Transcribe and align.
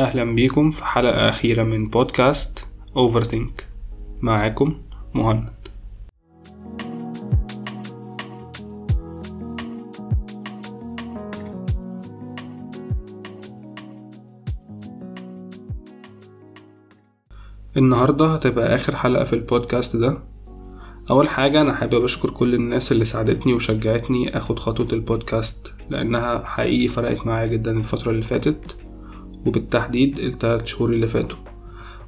أهلا 0.00 0.24
بيكم 0.24 0.70
في 0.70 0.84
حلقة 0.84 1.28
أخيرة 1.28 1.62
من 1.62 1.88
بودكاست 1.88 2.66
Overthink. 2.96 3.62
معاكم 4.20 4.82
مهند. 5.14 5.50
النهاردة 17.76 18.26
هتبقى 18.34 18.74
آخر 18.76 18.96
حلقة 18.96 19.24
في 19.24 19.32
البودكاست 19.32 19.96
ده. 19.96 20.18
أول 21.10 21.28
حاجة 21.28 21.60
أنا 21.60 21.74
حابب 21.74 22.04
أشكر 22.04 22.30
كل 22.30 22.54
الناس 22.54 22.92
اللي 22.92 23.04
ساعدتني 23.04 23.52
وشجعتني 23.52 24.36
أخد 24.38 24.58
خطوة 24.58 24.88
البودكاست 24.92 25.74
لأنها 25.90 26.44
حقيقي 26.44 26.88
فرقت 26.88 27.26
معايا 27.26 27.46
جدا 27.46 27.70
الفترة 27.70 28.10
اللي 28.10 28.22
فاتت. 28.22 28.76
وبالتحديد 29.46 30.18
التلات 30.18 30.66
شهور 30.66 30.90
اللي 30.90 31.08
فاتوا. 31.08 31.38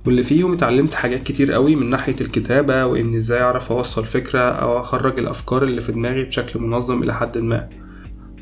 واللي 0.06 0.22
فيهم 0.22 0.52
اتعلمت 0.52 0.94
حاجات 0.94 1.22
كتير 1.22 1.52
قوي 1.52 1.76
من 1.76 1.90
ناحية 1.90 2.16
الكتابة 2.20 2.86
وإني 2.86 3.16
إزاي 3.16 3.40
أعرف 3.42 3.72
أوصل 3.72 4.04
فكرة 4.04 4.38
أو 4.40 4.80
أخرج 4.80 5.18
الأفكار 5.18 5.64
اللي 5.64 5.80
في 5.80 5.92
دماغي 5.92 6.24
بشكل 6.24 6.60
منظم 6.60 7.02
إلى 7.02 7.14
حد 7.14 7.38
ما. 7.38 7.68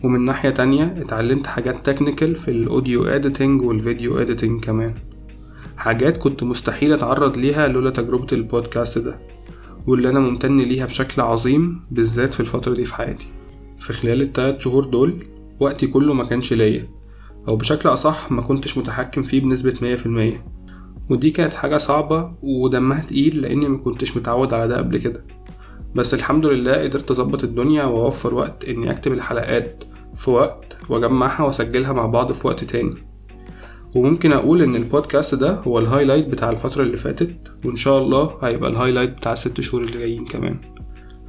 ومن 0.03 0.25
ناحية 0.25 0.51
تانية 0.51 0.95
اتعلمت 0.99 1.47
حاجات 1.47 1.87
technical 1.87 2.37
في 2.37 2.51
ال 2.51 2.60
audio 2.60 3.05
editing 3.05 3.63
وال 3.63 3.79
video 3.79 4.19
editing 4.19 4.65
كمان. 4.65 4.95
حاجات 5.77 6.17
كنت 6.17 6.43
مستحيل 6.43 6.93
أتعرض 6.93 7.37
ليها 7.39 7.69
لولا 7.69 7.91
تجربة 7.91 8.27
البودكاست 8.33 8.99
ده 8.99 9.19
واللي 9.87 10.09
أنا 10.09 10.21
ممتن 10.21 10.59
ليها 10.59 10.87
بشكل 10.87 11.23
عظيم 11.23 11.81
بالذات 11.91 12.35
في 12.35 12.41
الفترة 12.41 12.75
دي 12.75 12.85
في 12.85 12.95
حياتي. 12.95 13.27
في 13.79 13.93
خلال 13.93 14.23
التلات 14.23 14.61
شهور 14.61 14.85
دول 14.85 15.27
وقتي 15.61 15.87
كله 15.87 16.15
ما 16.15 16.25
كانش 16.25 16.53
ليا. 16.53 17.00
أو 17.49 17.57
بشكل 17.57 17.89
أصح 17.89 18.33
ما 18.33 18.43
كنتش 18.43 18.79
متحكم 18.79 19.23
فيه 19.23 19.41
بنسبة 19.41 19.75
مية 19.83 19.95
في 19.95 20.07
المية. 20.07 20.45
ودي 21.11 21.31
كانت 21.31 21.55
حاجة 21.55 21.77
صعبة 21.79 22.33
ودمها 22.43 23.01
تقيل 23.01 23.41
لأني 23.43 23.69
ما 23.69 23.79
كنتش 23.79 24.17
متعود 24.17 24.55
على 24.55 24.69
ده 24.69 24.77
قبل 24.77 24.99
كده. 24.99 25.25
بس 25.95 26.15
الحمد 26.15 26.47
لله 26.47 26.73
قدرت 26.83 27.11
أظبط 27.11 27.45
الدنيا 27.45 27.85
وأوفر 27.85 28.35
وقت 28.35 28.65
إني 28.65 28.91
أكتب 28.91 29.13
الحلقات 29.13 29.85
في 30.17 30.31
وقت 30.31 30.77
وأجمعها 30.89 31.43
وأسجلها 31.43 31.93
مع 31.93 32.07
بعض 32.07 32.33
في 32.33 32.47
وقت 32.47 32.65
تاني. 32.65 32.95
وممكن 33.95 34.33
أقول 34.33 34.63
إن 34.63 34.77
البودكاست 34.77 35.35
ده 35.35 35.55
هو 35.55 35.79
ال 35.79 35.84
highlight 35.84 36.29
بتاع 36.29 36.51
الفترة 36.51 36.83
اللي 36.83 36.97
فاتت 36.97 37.53
وإن 37.65 37.77
شاء 37.77 37.99
الله 37.99 38.31
هيبقى 38.43 38.71
ال 38.71 38.75
highlight 38.75 39.11
بتاع 39.11 39.33
الست 39.33 39.61
شهور 39.61 39.83
اللي 39.85 39.99
جايين 39.99 40.25
كمان. 40.25 40.57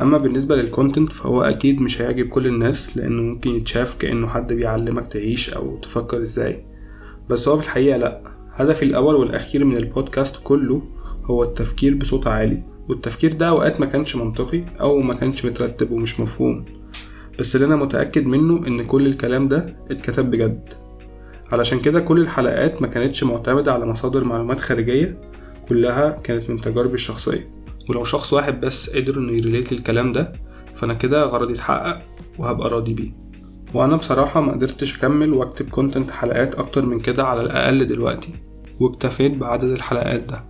أما 0.02 0.17
بالنسبة 0.17 0.55
للكونتنت 0.55 1.11
فهو 1.11 1.41
أكيد 1.41 1.81
مش 1.81 2.02
هيعجب 2.02 2.27
كل 2.27 2.47
الناس 2.47 2.97
لأنه 2.97 3.21
ممكن 3.21 3.49
يتشاف 3.55 3.95
كأنه 3.95 4.27
حد 4.27 4.53
بيعلمك 4.53 5.08
تعيش 5.08 5.49
أو 5.53 5.77
تفكر 5.77 6.21
إزاي. 6.21 6.63
بس 7.30 7.47
هو 7.47 7.58
في 7.58 7.63
الحقيقة 7.63 7.97
لأ. 7.97 8.21
هدفي 8.55 8.85
الأول 8.85 9.16
والأخير 9.16 9.66
من 9.66 9.77
البودكاست 9.77 10.39
كله 10.43 10.81
هو 11.25 11.43
التفكير 11.43 11.95
بصوت 11.95 12.27
عالي 12.27 12.63
والتفكير 12.89 13.33
ده 13.33 13.49
أوقات 13.49 13.80
ما 13.80 13.85
كانش 13.85 14.16
منطقي 14.16 14.63
أو 14.81 14.99
ما 14.99 15.13
كانش 15.13 15.45
مترتب 15.45 15.91
ومش 15.91 16.19
مفهوم. 16.19 16.65
بس 17.39 17.55
اللي 17.55 17.67
أنا 17.67 17.75
متأكد 17.75 18.25
منه 18.25 18.67
إن 18.67 18.83
كل 18.86 19.05
الكلام 19.08 19.47
ده 19.47 19.75
اتكتب 19.91 20.31
بجد. 20.31 20.69
علشان 21.52 21.80
كده 21.80 21.99
كل 21.99 22.21
الحلقات 22.21 22.81
ما 22.81 22.88
كانتش 22.88 23.23
معتمدة 23.23 23.73
على 23.73 23.86
مصادر 23.86 24.23
معلومات 24.23 24.59
خارجية 24.59 25.21
كلها 25.69 26.09
كانت 26.23 26.49
من 26.49 26.61
تجاربي 26.61 26.93
الشخصية. 26.93 27.61
ولو 27.92 28.03
شخص 28.03 28.34
واحد 28.34 28.61
بس 28.61 28.89
قدر 28.89 29.17
إنه 29.17 29.31
ي 29.31 29.37
relate 29.37 29.72
لكلام 29.72 30.11
ده 30.11 30.34
فأنا 30.75 30.94
كده 30.94 31.23
غرضي 31.23 31.53
اتحقق 31.53 32.00
وهبقى 32.39 32.70
راضي 32.70 32.94
بيه. 32.94 33.11
وأنا 33.73 33.95
بصراحة 33.95 34.42
ما 34.42 34.52
قدرتش 34.52 34.98
أكمل 34.98 35.33
وأكتب 35.33 35.70
content 35.69 36.11
حلقات 36.11 36.56
أكتر 36.56 36.86
من 36.86 37.00
كده 37.00 37.25
على 37.25 37.42
الأقل 37.42 37.88
دلوقتي 37.88 38.30
واكتفيت 38.80 39.38
بعدد 39.38 39.64
الحلقات 39.64 40.23
ده. 40.23 40.44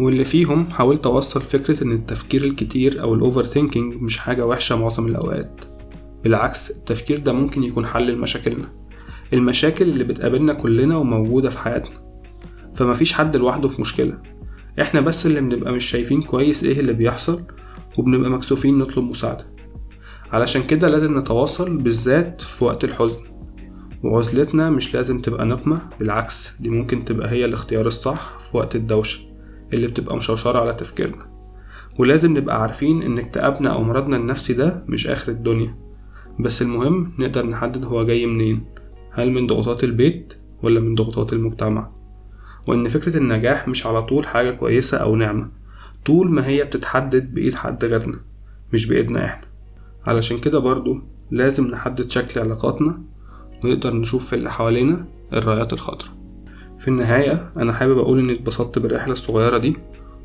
واللي 0.00 0.24
فيهم 0.24 0.70
حاولت 0.70 1.06
أوصل 1.06 1.42
فكرة 1.42 1.84
إن 1.84 1.92
التفكير 1.92 2.44
الكتير 2.44 3.02
أو 3.02 3.14
ال 3.14 3.44
overthinking 3.44 3.94
مش 4.02 4.18
حاجة 4.18 4.46
وحشة 4.46 4.76
معظم 4.76 5.06
الأوقات. 5.06 5.60
بالعكس 6.24 6.70
التفكير 6.70 7.18
ده 7.18 7.32
ممكن 7.32 7.62
يكون 7.62 7.86
حل 7.86 8.12
لمشاكلنا. 8.12 8.66
المشاكل 9.32 9.88
اللي 9.88 10.04
بتقابلنا 10.04 10.52
كلنا 10.52 10.96
وموجودة 10.96 11.50
في 11.50 11.58
حياتنا. 11.58 12.02
فمفيش 12.74 13.12
حد 13.12 13.36
لوحده 13.36 13.68
في 13.68 13.80
مشكلة. 13.80 14.18
إحنا 14.80 15.00
بس 15.00 15.26
اللي 15.26 15.40
بنبقى 15.40 15.72
مش 15.72 15.84
شايفين 15.84 16.22
كويس 16.22 16.64
إيه 16.64 16.80
اللي 16.80 16.92
بيحصل 16.92 17.42
وبنبقى 17.98 18.30
مكسوفين 18.30 18.78
نطلب 18.78 19.04
مساعدة. 19.04 19.44
علشان 20.32 20.62
كده 20.62 20.88
لازم 20.88 21.18
نتواصل 21.18 21.76
بالذات 21.78 22.40
في 22.42 22.64
وقت 22.64 22.84
الحزن. 22.84 23.20
وعزلتنا 24.04 24.70
مش 24.70 24.94
لازم 24.94 25.20
تبقى 25.20 25.46
نقمة 25.46 25.80
بالعكس 25.98 26.52
دي 26.60 26.68
ممكن 26.68 27.04
تبقى 27.04 27.30
هي 27.30 27.44
الاختيار 27.44 27.86
الصح 27.86 28.38
في 28.38 28.56
وقت 28.56 28.76
الدوشة 28.76 29.20
اللي 29.72 29.86
بتبقى 29.86 30.16
مشوشرة 30.16 30.58
على 30.58 30.74
تفكيرنا. 30.74 31.24
ولازم 31.98 32.36
نبقى 32.36 32.62
عارفين 32.62 33.02
إن 33.02 33.18
اكتئابنا 33.18 33.70
أو 33.72 33.82
مرضنا 33.82 34.16
النفسي 34.16 34.52
ده 34.52 34.84
مش 34.88 35.06
آخر 35.06 35.32
الدنيا. 35.32 35.78
بس 36.40 36.62
المهم 36.62 37.12
نقدر 37.18 37.46
نحدد 37.46 37.84
هو 37.84 38.04
جاي 38.06 38.26
منين. 38.26 38.64
هل 39.12 39.30
من 39.32 39.46
ضغوطات 39.46 39.84
البيت 39.84 40.34
ولا 40.62 40.80
من 40.80 40.94
ضغوطات 40.94 41.32
المجتمع؟ 41.32 41.90
وإن 42.66 42.88
فكرة 42.88 43.16
النجاح 43.16 43.68
مش 43.68 43.86
على 43.86 44.02
طول 44.02 44.26
حاجة 44.26 44.50
كويسة 44.50 44.98
أو 44.98 45.16
نعمة. 45.16 45.48
طول 46.06 46.30
ما 46.30 46.46
هي 46.46 46.64
بتتحدد 46.64 47.34
بإيد 47.34 47.54
حد 47.54 47.84
غيرنا 47.84 48.20
مش 48.72 48.86
بإيدنا 48.86 49.24
إحنا. 49.24 49.46
علشان 50.06 50.38
كده 50.38 50.58
برضو 50.58 50.98
لازم 51.30 51.66
نحدد 51.66 52.10
شكل 52.10 52.40
علاقاتنا 52.40 53.02
ونقدر 53.64 53.94
نشوف 53.94 54.26
في 54.26 54.32
اللي 54.36 54.50
حوالينا 54.50 55.06
الرايات 55.32 55.72
الخضراء 55.72 56.10
في 56.78 56.88
النهاية 56.88 57.52
أنا 57.56 57.72
حابب 57.72 57.98
أقول 57.98 58.18
إني 58.18 58.32
اتبسطت 58.32 58.78
بالرحلة 58.78 59.12
الصغيرة 59.12 59.58
دي 59.58 59.76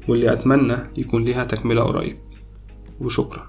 واللي 0.08 0.34
أتمنى 0.34 0.78
يكون 0.98 1.24
ليها 1.24 1.44
تكملة 1.44 1.81
قريب. 1.84 2.18
وشكرا. 3.00 3.46